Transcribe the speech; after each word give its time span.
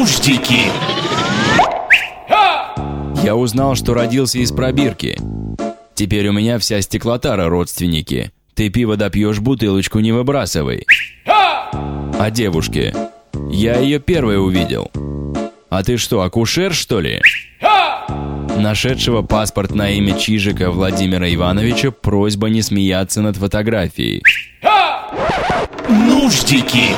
Нуждики. 0.00 0.62
Я 3.22 3.36
узнал, 3.36 3.74
что 3.74 3.92
родился 3.92 4.38
из 4.38 4.50
пробирки. 4.50 5.18
Теперь 5.94 6.26
у 6.28 6.32
меня 6.32 6.58
вся 6.58 6.80
стеклотара 6.80 7.50
родственники. 7.50 8.32
Ты 8.54 8.70
пиво 8.70 8.96
допьешь, 8.96 9.40
бутылочку 9.40 9.98
не 9.98 10.12
выбрасывай. 10.12 10.86
А 11.26 12.30
девушке? 12.30 12.94
Я 13.50 13.78
ее 13.78 14.00
первой 14.00 14.42
увидел. 14.42 14.90
А 15.68 15.82
ты 15.82 15.98
что, 15.98 16.22
акушер, 16.22 16.72
что 16.72 17.00
ли? 17.00 17.20
Нашедшего 18.56 19.20
паспорт 19.20 19.74
на 19.74 19.90
имя 19.90 20.18
Чижика 20.18 20.70
Владимира 20.70 21.30
Ивановича 21.30 21.90
просьба 21.90 22.48
не 22.48 22.62
смеяться 22.62 23.20
над 23.20 23.36
фотографией. 23.36 24.22
Нуждики. 25.90 26.94